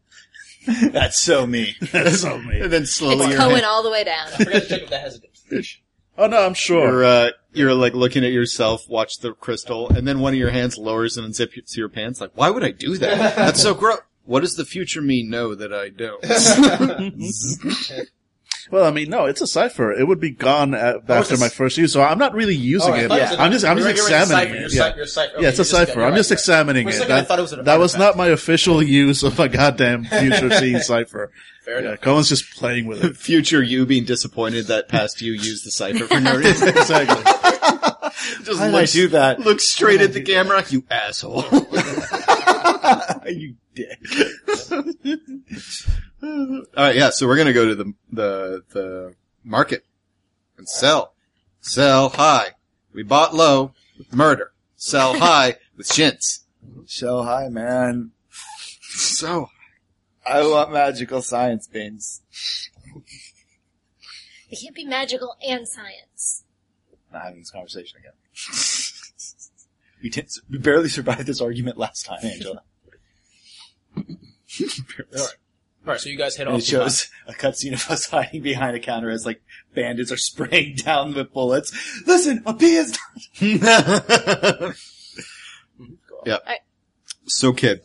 [0.91, 1.75] That's so me.
[1.91, 2.59] That's so me.
[2.61, 4.27] And then slowly It's your Cohen hand- all the way down.
[4.27, 5.81] I forgot to check if that has a fish.
[6.19, 6.83] Oh no, I'm sure.
[6.85, 10.51] You're, uh, you're like looking at yourself, watch the crystal, and then one of your
[10.51, 12.19] hands lowers and unzips your- your pants.
[12.19, 13.35] Like, why would I do that?
[13.37, 13.99] That's so gross.
[14.25, 16.21] What does the future me know that I don't?
[18.71, 19.91] Well, I mean, no, it's a cipher.
[19.91, 22.55] It would be gone uh, at, Oh, after my first use, so I'm not really
[22.55, 23.07] using Oh, it.
[23.07, 24.73] thought it was a- I'm just, I'm just you're- you're in examining it.
[24.73, 24.81] Yeah.
[24.91, 26.03] cy- you're okay, yeah, it's a cipher.
[26.03, 27.07] I'm just examining it.
[27.07, 30.49] That, thought it was an that was not my official use of a goddamn future
[30.51, 31.31] scene cipher.
[31.65, 32.01] Fair Yeah, enough.
[32.01, 33.17] Cohen's just playing with it.
[33.29, 36.69] future you being disappointed that past you used the cipher for no reason.
[36.69, 37.23] exactly.
[38.43, 39.39] Just How looks- do that?
[39.39, 41.43] Look straight at the camera, you asshole.
[43.27, 43.99] you dick.
[46.21, 47.09] All right, yeah.
[47.11, 49.85] So we're gonna go to the the the market
[50.57, 51.13] and sell,
[51.61, 52.51] sell high.
[52.93, 54.51] We bought low with murder.
[54.75, 56.45] Sell high with shins.
[56.85, 58.11] Sell high, man.
[58.81, 59.49] So
[60.25, 62.21] I want magical science beans.
[64.49, 66.43] It can't be magical and science.
[67.13, 68.13] Not having this conversation again.
[70.01, 72.63] we, didn't, we barely survived this argument last time, Angela.
[75.81, 75.87] Alright.
[75.87, 76.61] Alright, so you guys head And off.
[76.61, 79.41] it to shows a cutscene of us hiding behind a counter as like
[79.73, 81.71] bandits are spraying down with bullets.
[82.05, 82.97] Listen, a bee is
[86.25, 86.37] yeah.
[86.37, 86.59] Alright.
[87.25, 87.81] So, kid,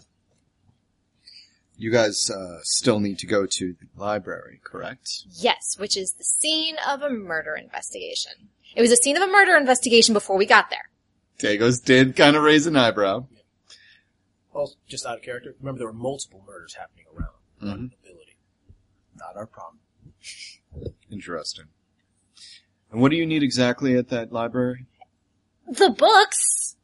[1.76, 5.24] you guys uh, still need to go to the library, correct?
[5.32, 8.32] Yes, which is the scene of a murder investigation.
[8.74, 10.88] It was a scene of a murder investigation before we got there.
[11.38, 13.26] Tagos did kind of raise an eyebrow.
[14.52, 17.33] Also, just out of character, remember there were multiple murders happening around.
[17.62, 17.90] Mhm.
[18.00, 18.36] Ability.
[19.16, 19.78] not our problem.
[21.10, 21.66] Interesting.
[22.90, 24.86] And what do you need exactly at that library?
[25.66, 26.76] The books!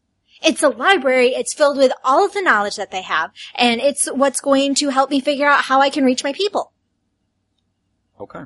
[0.43, 4.07] It's a library, it's filled with all of the knowledge that they have, and it's
[4.11, 6.73] what's going to help me figure out how I can reach my people.
[8.19, 8.45] Okay.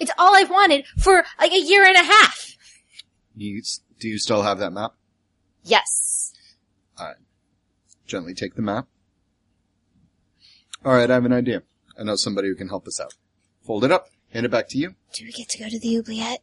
[0.00, 2.56] It's all I've wanted for like a year and a half.
[3.36, 3.62] You,
[3.98, 4.94] do you still have that map?
[5.62, 6.32] Yes.
[6.96, 7.12] I
[8.06, 8.86] gently take the map.
[10.84, 11.62] Alright, I have an idea.
[11.98, 13.14] I know somebody who can help us out.
[13.62, 14.94] Fold it up, hand it back to you.
[15.14, 16.42] Do we get to go to the oubliette?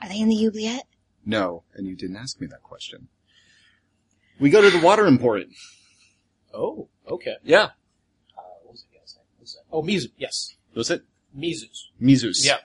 [0.00, 0.86] Are they in the oubliette?
[1.24, 3.08] No, and you didn't ask me that question.
[4.38, 5.50] We go to the water emporium.
[6.54, 7.36] Oh, okay.
[7.42, 7.70] Yeah.
[8.36, 9.24] Uh, what was it guy's name?
[9.36, 9.62] What was that?
[9.70, 10.10] Oh, Mizu.
[10.16, 10.56] Yes.
[10.74, 11.02] Was it?
[11.36, 11.90] Mizu's.
[12.00, 12.46] Mizus.
[12.46, 12.58] Yeah.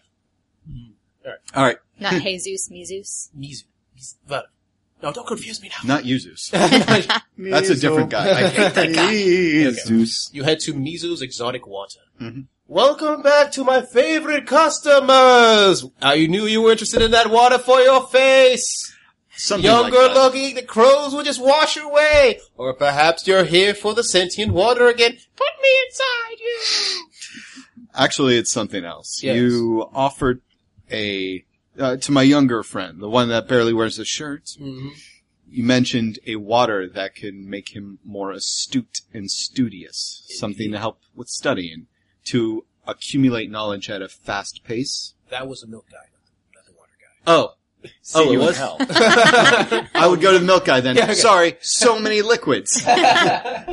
[1.26, 1.78] Alright, Alright.
[2.00, 3.30] Not Jesus, Mizus.
[3.38, 3.63] Mizu.
[3.97, 4.15] Mizu.
[4.28, 4.45] But,
[5.02, 5.96] no, don't confuse me now.
[5.96, 6.52] not Yuzus.
[7.38, 8.30] That's a different guy.
[8.30, 9.72] I hate that guy.
[9.86, 10.30] Zeus.
[10.34, 12.00] You head to Mizu's Exotic Water.
[12.20, 12.46] Mhm.
[12.68, 15.86] Welcome back to my favorite customers!
[16.02, 18.96] I knew you were interested in that water for your face!
[19.36, 20.24] Something Younger like that.
[20.24, 22.40] looking, the crows will just wash away!
[22.56, 25.18] Or perhaps you're here for the sentient water again.
[25.36, 27.08] Put me inside you!
[27.94, 29.22] Actually, it's something else.
[29.22, 29.36] Yes.
[29.36, 30.42] You offered
[30.90, 31.44] a,
[31.80, 34.90] uh, to my younger friend, the one that barely wears a shirt, Mm-hmm.
[35.50, 40.24] you mentioned a water that can make him more astute and studious.
[40.30, 41.88] Something to help with studying,
[42.26, 45.14] to accumulate knowledge at a fast pace.
[45.30, 45.98] That was a milk guy,
[46.56, 47.32] not the, water guy.
[47.32, 47.54] Oh.
[48.04, 48.58] See it was?
[48.58, 48.78] hell.
[49.96, 50.96] I would go to the milk guy then.
[50.98, 51.14] Yeah, okay.
[51.16, 52.84] Sorry, so many liquids.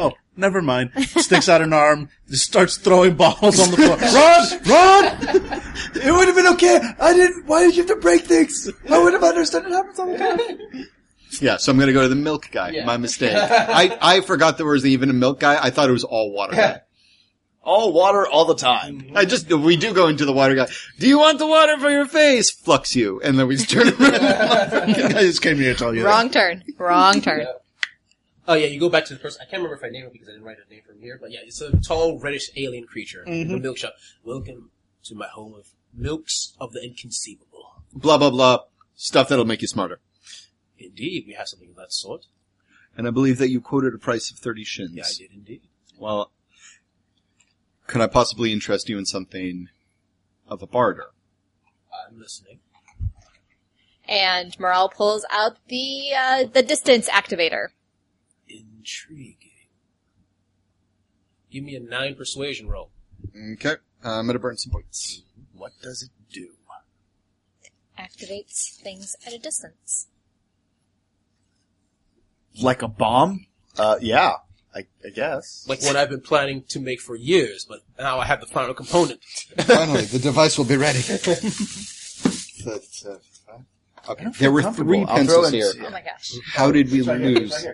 [0.01, 0.93] Oh, never mind.
[1.09, 3.97] Sticks out an arm, just starts throwing balls on the floor.
[3.97, 5.41] Run!
[5.43, 5.48] Run!
[5.94, 6.81] It would have been okay.
[6.98, 7.46] I didn't.
[7.46, 8.70] Why did you have to break things?
[8.90, 9.66] I would have understood.
[9.66, 10.87] It happens all the time.
[11.40, 12.70] yeah, so I'm gonna go to the milk guy.
[12.70, 12.85] Yeah.
[12.85, 13.33] My mistake.
[13.37, 15.59] I, I forgot there was even a milk guy.
[15.62, 16.81] I thought it was all water guy.
[17.61, 19.12] All water, all the time.
[19.14, 20.68] I just, we do go into the water guy.
[20.98, 22.51] Do you want the water for your face?
[22.51, 23.20] Flux you.
[23.20, 24.01] And then we just turn around.
[24.14, 26.09] I just came here to tell you that.
[26.09, 26.64] Wrong turn.
[26.79, 27.46] Wrong turn.
[28.46, 29.42] Oh yeah, you go back to the person.
[29.42, 31.18] I can't remember if I named it because I didn't write a name from here,
[31.20, 33.62] but yeah, it's a tall, reddish alien creature in the mm-hmm.
[33.62, 33.92] milk shop.
[34.24, 34.70] Welcome
[35.05, 35.66] to my home of
[35.99, 37.83] milks of the inconceivable.
[37.93, 38.61] blah, blah, blah.
[38.95, 40.01] Stuff that'll make you smarter.
[40.79, 42.27] Indeed, we have something of that sort.
[42.97, 44.91] And I believe that you quoted a price of 30 shins.
[44.95, 45.63] Yeah, I did indeed.
[45.99, 46.33] Well,
[47.87, 49.69] could I possibly interest you in something
[50.49, 51.11] of a barter?
[52.09, 52.61] I'm listening.
[54.09, 57.69] And Morale pulls out the, uh, the distance activator.
[58.49, 59.37] Intriguing.
[61.51, 62.91] Give me a nine persuasion roll.
[63.55, 63.77] Okay.
[64.05, 65.23] Uh, I'm gonna burn some points.
[65.68, 66.48] What does it do?
[67.98, 70.07] Activates things at a distance.
[72.62, 73.46] Like a bomb?
[73.76, 74.35] Uh, yeah.
[74.74, 75.66] I, I guess.
[75.68, 78.72] Like what I've been planning to make for years, but now I have the final
[78.74, 79.22] component.
[79.61, 81.00] Finally, the device will be ready.
[84.09, 84.26] okay.
[84.38, 85.72] There were three I'll throw pencils in- here.
[85.87, 86.33] Oh my gosh.
[86.52, 87.66] How did we It's right here, lose?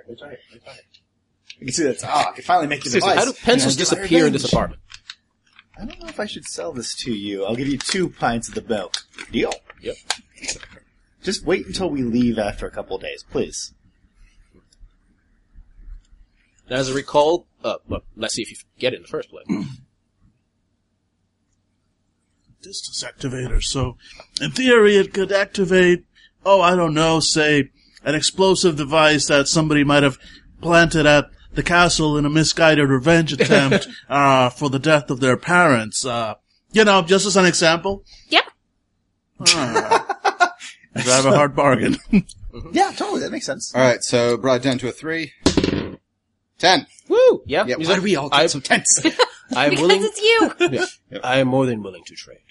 [1.58, 3.24] You can see that's, ah, I can finally make the Seriously, device.
[3.26, 4.80] how do pencils And I get my disappear in this apartment?
[5.80, 7.44] I don't know if I should sell this to you.
[7.44, 8.96] I'll give you two pints of the milk.
[9.30, 9.52] Deal.
[9.80, 9.96] Yep.
[11.22, 13.72] Just wait until we leave after a couple of days, please.
[16.70, 19.30] Now, as I recall, uh, well, let's see if you get it in the first
[19.30, 19.46] place.
[22.62, 23.62] Distance activator.
[23.62, 23.96] So,
[24.40, 26.04] in theory, it could activate,
[26.46, 27.70] oh, I don't know, say,
[28.04, 30.18] an explosive device that somebody might have
[30.62, 35.36] planted at the castle in a misguided revenge attempt, uh, for the death of their
[35.36, 36.04] parents.
[36.04, 36.34] Uh,
[36.72, 38.04] you know, just as an example.
[38.28, 38.44] Yep.
[39.48, 41.96] have a hard bargain.
[42.70, 43.20] Yeah, totally.
[43.20, 43.74] That makes sense.
[43.74, 45.32] All right, so brought down to a three.
[46.56, 46.86] Ten.
[47.08, 47.42] Woo!
[47.46, 47.64] Yeah.
[47.66, 49.04] Yeah, why like, do we all get I, so tense?
[49.54, 50.04] I am Because willing.
[50.04, 50.52] it's you!
[51.10, 51.18] Yeah.
[51.24, 52.44] I am more than willing to trade.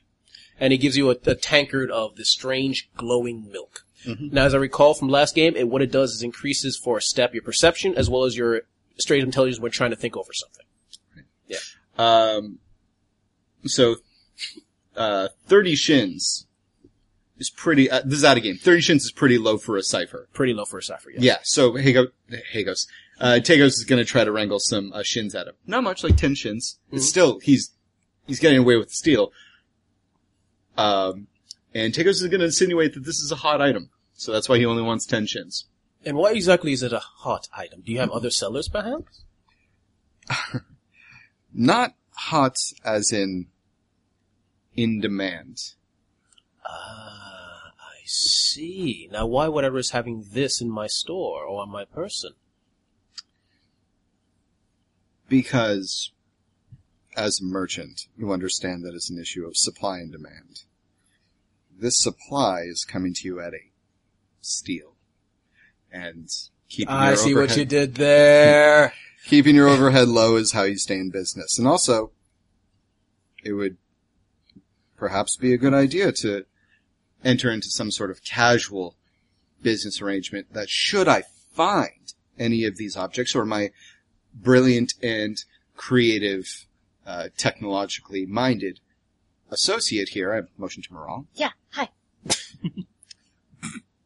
[0.59, 3.85] And he gives you a, a tankard of this strange glowing milk.
[4.05, 7.01] Now, as I recall from last game, it, what it does is increases for a
[7.01, 8.63] step your perception as well as your
[8.97, 10.65] straight intelligence when trying to think over something.
[11.47, 11.57] Yeah.
[11.97, 12.59] Um,
[13.65, 13.97] so,
[14.95, 16.47] uh, 30 shins
[17.37, 18.57] is pretty, uh, this is out of game.
[18.57, 20.27] 30 shins is pretty low for a cipher.
[20.33, 21.09] Pretty low for a cipher.
[21.11, 21.23] Yes.
[21.23, 22.07] Yeah, so Hago,
[22.51, 22.87] Hagos,
[23.19, 25.55] uh, Tagos is gonna try to wrangle some, uh, shins at him.
[25.65, 26.79] Not much, like 10 shins.
[26.91, 27.71] It's still, he's
[28.27, 29.31] he's getting away with the steal.
[30.77, 31.27] Um,
[31.73, 34.57] and Tagos is going to insinuate that this is a hot item, so that's why
[34.57, 35.65] he only wants ten shins.
[36.05, 37.81] And why exactly is it a hot item?
[37.81, 39.23] Do you have other sellers, perhaps?
[41.53, 43.47] Not hot as in
[44.75, 45.73] in demand.
[46.65, 49.07] Ah, I see.
[49.11, 52.31] Now, why would I risk having this in my store or on my person?
[55.29, 56.11] Because
[57.15, 60.63] as a merchant, you understand that it's an issue of supply and demand.
[61.77, 63.71] This supply is coming to you at a
[64.41, 64.92] steal.
[65.93, 66.27] And
[66.67, 68.93] keeping I your see what you did there.
[69.25, 71.57] keeping your overhead low is how you stay in business.
[71.57, 72.11] And also,
[73.43, 73.77] it would
[74.97, 76.45] perhaps be a good idea to
[77.23, 78.95] enter into some sort of casual
[79.61, 83.71] business arrangement that should I find any of these objects or my
[84.33, 85.37] brilliant and
[85.77, 86.65] creative,
[87.05, 88.79] uh, technologically minded
[89.51, 91.51] associate here, I motion to Moral, Yeah.
[91.71, 91.89] Hi.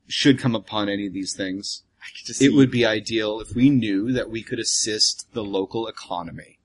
[0.07, 3.39] Should come upon any of these things, I could just it see- would be ideal
[3.41, 6.59] if we knew that we could assist the local economy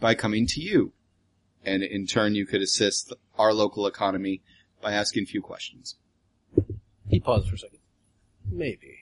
[0.00, 0.92] by coming to you.
[1.64, 4.42] And in turn, you could assist our local economy
[4.82, 5.96] by asking a few questions.
[7.08, 7.78] He paused for a second.
[8.50, 8.98] Maybe.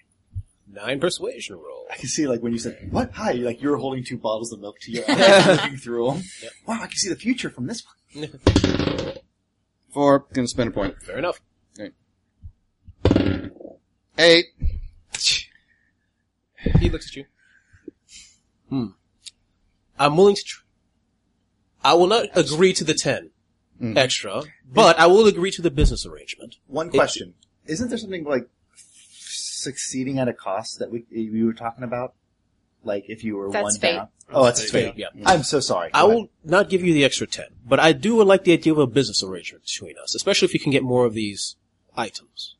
[0.72, 1.86] Nine persuasion roll.
[1.90, 3.10] I can see like when you said, what?
[3.14, 6.22] Hi, like you were holding two bottles of milk to your eyes, looking through them.
[6.42, 6.52] Yep.
[6.66, 7.82] Wow, I can see the future from this
[8.14, 8.30] one.
[9.92, 11.02] Four, gonna spend a point.
[11.02, 11.40] Fair enough.
[14.18, 14.46] Eight.
[16.78, 17.24] He looks at you.
[18.68, 18.86] Hmm.
[19.98, 20.44] I'm willing to.
[20.44, 20.62] Tr-
[21.84, 23.30] I will not agree to the ten
[23.96, 26.56] extra, but I will agree to the business arrangement.
[26.66, 27.34] One question.
[27.66, 32.14] Isn't there something like succeeding at a cost that we, you were talking about?
[32.84, 33.96] Like if you were That's one fate.
[33.96, 34.08] down?
[34.30, 34.94] Oh, that's fate, fate.
[34.96, 35.08] Yeah.
[35.26, 35.90] I'm so sorry.
[35.94, 38.72] I Go will not give you the extra ten, but I do like the idea
[38.72, 41.56] of a business arrangement between us, especially if you can get more of these
[41.96, 42.56] items.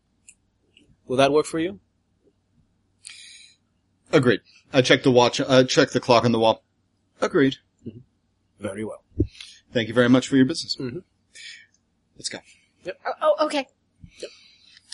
[1.12, 1.78] Will that work for you?
[4.12, 4.40] Agreed.
[4.72, 6.64] I checked the watch, uh, checked the clock on the wall.
[7.20, 7.56] Agreed.
[8.58, 9.04] Very well.
[9.74, 10.74] Thank you very much for your business.
[10.76, 11.02] Mhm.
[12.16, 12.38] Let's go.
[12.86, 13.66] Oh, oh, okay.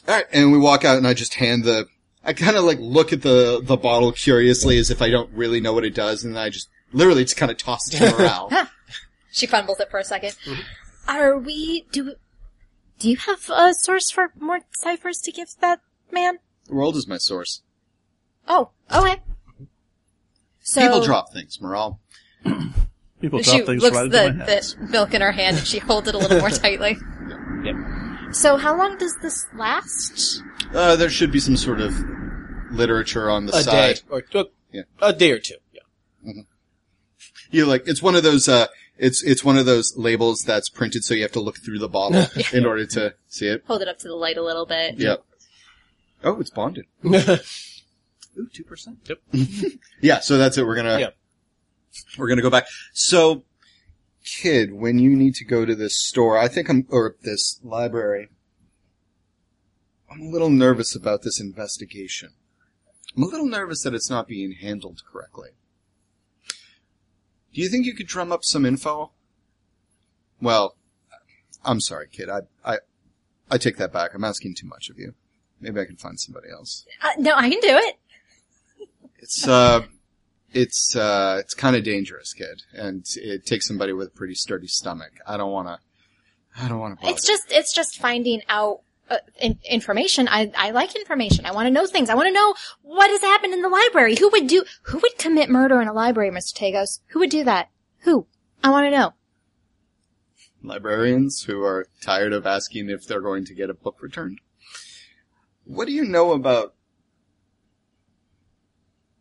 [0.08, 1.86] Alright, and we walk out and I just hand the,
[2.24, 5.60] I kind of like look at the, the bottle curiously as if I don't really
[5.60, 8.50] know what it does and I just literally just kind of toss it to Morale.
[9.30, 10.36] She fumbles it for a 2nd
[11.06, 12.16] Are we, do,
[12.98, 15.80] do you have a source for more ciphers to give that
[16.12, 16.38] man?
[16.66, 17.62] the world is my source.
[18.46, 19.20] Oh, okay.
[20.60, 21.98] So, People drop things, Morale.
[23.20, 24.74] People She drop things looks right the, into my hands.
[24.74, 26.96] the milk in her hand and she holds it a little more tightly.
[27.64, 27.74] Yep.
[28.32, 30.42] So how long does this last?
[30.74, 31.94] Uh, there should be some sort of
[32.70, 33.96] literature on the A side.
[33.96, 34.82] day or uh, Yeah.
[35.00, 35.54] a day or two.
[35.72, 36.32] Yeah.
[37.50, 38.66] You like, it's one of those, uh,
[38.98, 41.88] it's, it's one of those labels that's printed so you have to look through the
[41.88, 43.64] bottle in order to see it.
[43.66, 44.98] Hold it up to the light a little bit.
[44.98, 45.24] Yep.
[46.24, 46.86] Oh, it's bonded.
[47.04, 49.08] Ooh, 2%.
[49.08, 49.18] Yep.
[50.00, 50.66] yeah, so that's it.
[50.66, 51.10] We're gonna, Yeah.
[52.16, 52.66] we're gonna go back.
[52.92, 53.44] So,
[54.24, 58.28] kid, when you need to go to this store, I think I'm, or this library,
[60.10, 62.30] I'm a little nervous about this investigation.
[63.16, 65.50] I'm a little nervous that it's not being handled correctly.
[67.52, 69.12] Do you think you could drum up some info?
[70.40, 70.76] Well,
[71.64, 72.28] I'm sorry, kid.
[72.28, 72.78] I, I,
[73.50, 74.14] I take that back.
[74.14, 75.14] I'm asking too much of you.
[75.60, 76.86] Maybe I can find somebody else.
[77.02, 77.96] Uh, no, I can do it.
[79.18, 79.82] It's uh,
[80.52, 84.68] it's uh, it's kind of dangerous, kid, and it takes somebody with a pretty sturdy
[84.68, 85.12] stomach.
[85.26, 85.78] I don't want to.
[86.62, 87.08] I don't want to.
[87.08, 90.26] It's just, it's just finding out uh, in- information.
[90.28, 91.46] I, I like information.
[91.46, 92.10] I want to know things.
[92.10, 94.16] I want to know what has happened in the library.
[94.16, 96.54] Who would do, who would commit murder in a library, Mr.
[96.54, 97.00] Tagos?
[97.08, 97.68] Who would do that?
[98.00, 98.26] Who?
[98.64, 99.12] I want to know.
[100.62, 104.40] librarians who are tired of asking if they're going to get a book returned.
[105.68, 106.72] What do you know about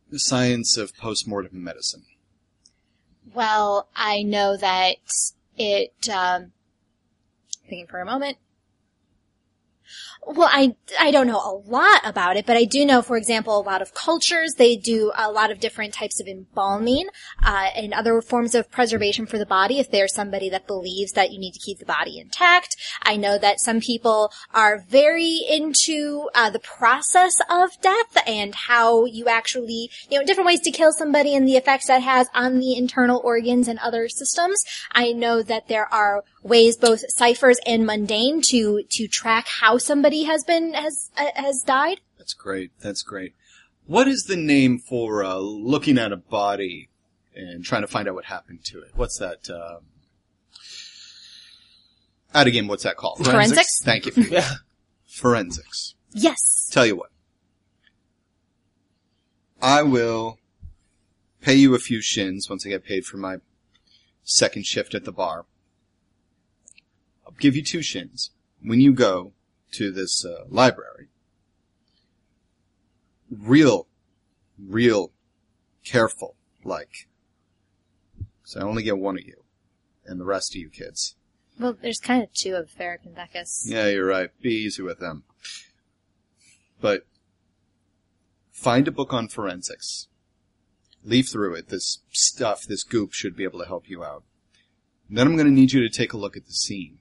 [0.10, 2.06] the science of postmortem medicine?
[3.34, 4.96] Well, I know that
[5.58, 6.54] it, um,
[7.68, 8.38] thinking for a moment.
[10.26, 13.58] Well, I, I don't know a lot about it, but I do know, for example,
[13.58, 17.08] a lot of cultures, they do a lot of different types of embalming,
[17.44, 21.31] uh, and other forms of preservation for the body if there's somebody that believes that
[21.31, 22.75] you need to keep the body intact.
[23.04, 29.06] I know that some people are very into, uh, the process of death and how
[29.06, 32.60] you actually, you know, different ways to kill somebody and the effects that has on
[32.60, 34.63] the internal organs and other systems.
[34.92, 40.23] I know that there are ways, both ciphers and mundane, to, to track how somebody
[40.23, 42.02] has been, has, uh, has died.
[42.17, 42.71] That's great.
[42.79, 43.33] That's great.
[43.85, 46.89] What is the name for uh, looking at a body
[47.35, 48.91] and trying to find out what happened to it?
[48.95, 49.50] What's that?
[49.50, 49.85] Um,
[52.33, 53.25] Out of game, what's that called?
[53.25, 53.81] Forensics?
[53.81, 54.12] Thank you.
[54.29, 54.50] Yeah.
[55.06, 55.95] Forensics.
[56.12, 56.69] Yes.
[56.71, 57.10] Tell you what.
[59.62, 60.37] I will
[61.41, 63.37] pay you a few shins once I get paid for my
[64.23, 65.45] second shift at the bar.
[67.28, 68.32] I'll give you two shins.
[68.62, 69.34] When you go
[69.73, 71.10] to this uh, library,
[73.30, 73.88] real,
[74.58, 75.12] real
[75.84, 77.10] careful, like,
[78.44, 79.44] so I only get one of you,
[80.06, 81.15] and the rest of you kids.
[81.60, 83.63] Well, there's kind of two of Varric and Beckus.
[83.65, 84.30] Yeah, you're right.
[84.42, 85.23] Be easy with them.
[86.80, 87.08] But
[88.52, 90.08] find a book on forensics.
[91.04, 91.67] Leaf through it.
[91.67, 94.23] This stuff, this goop should be able to help you out.
[95.10, 97.00] Then I'm going to need you to take a look at the scene.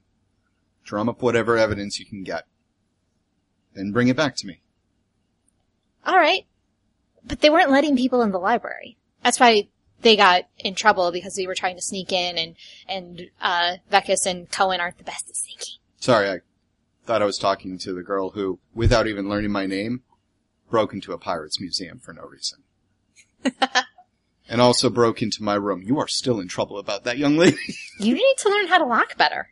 [0.87, 2.45] Drum up whatever evidence you can get.
[3.73, 4.61] Then bring it back to me.
[6.05, 6.45] All right.
[7.25, 8.97] But they weren't letting people in the library.
[9.21, 9.67] That's why
[10.01, 12.55] they got in trouble because we were trying to sneak in and,
[12.87, 15.75] and, uh, Vecus and Cohen aren't the best at sneaking.
[15.99, 16.39] Sorry, I
[17.05, 20.03] thought I was talking to the girl who, without even learning my name,
[20.69, 22.63] broke into a pirate's museum for no reason.
[24.47, 25.81] and also broke into my room.
[25.81, 27.57] You are still in trouble about that young lady.
[27.99, 29.49] You need to learn how to lock better.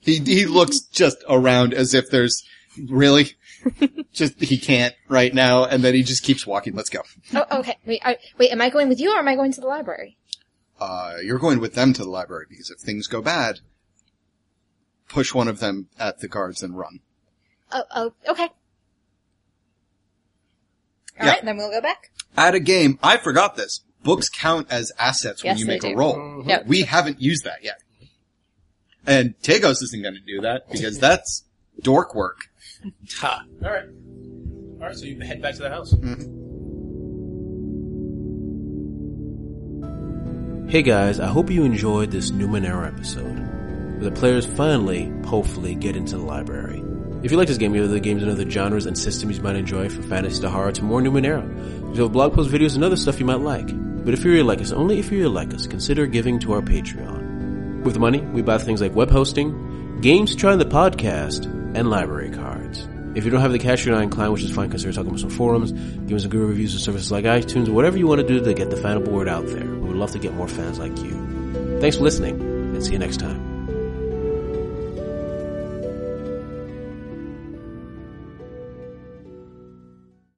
[0.00, 2.42] He he looks just around as if there's
[2.88, 3.32] really
[4.12, 6.74] just he can't right now, and then he just keeps walking.
[6.74, 7.00] Let's go.
[7.34, 7.76] Oh, okay.
[7.84, 10.16] Wait, I, wait, am I going with you or am I going to the library?
[10.80, 13.60] Uh, you're going with them to the library because if things go bad,
[15.08, 17.00] push one of them at the guards and run.
[17.72, 18.48] Oh, oh, okay.
[21.18, 21.30] All Yeah.
[21.30, 22.10] right, then we'll go back.
[22.36, 23.80] At a game, I forgot this.
[24.04, 26.12] Books count as assets when you they make a roll.
[26.14, 26.18] do.
[26.20, 26.44] roll.
[26.46, 26.66] Yep.
[26.66, 27.80] We haven't used that yet.
[29.06, 31.44] And Tagos isn't going to do that because that's
[31.80, 32.48] dork work.
[33.18, 33.42] Ha.
[33.64, 33.88] All right.
[34.80, 34.96] All right.
[34.96, 35.92] So you head back to the house.
[35.94, 36.36] Mm-hmm.
[40.68, 46.16] Hey guys, I hope you enjoyed this Numenera episode, the players finally, hopefully, get into
[46.16, 46.82] the library.
[47.22, 49.42] If you like this game, you have other games and other genres and systems you
[49.42, 51.44] might enjoy, from fantasy to horror to more Numenera.
[51.90, 53.68] We have blog post videos and other stuff you might like.
[54.04, 56.52] But if you really like us, only if you really like us, consider giving to
[56.52, 57.15] our Patreon.
[57.86, 61.44] With the money, we buy things like web hosting, games to try the podcast,
[61.76, 62.88] and library cards.
[63.14, 65.20] If you don't have the cash, you're not inclined, which is fine, consider talking about
[65.20, 68.20] some forums, give us some good reviews of services like iTunes, or whatever you want
[68.20, 69.64] to do to get the fanable word out there.
[69.64, 71.78] We would love to get more fans like you.
[71.80, 73.45] Thanks for listening, and see you next time.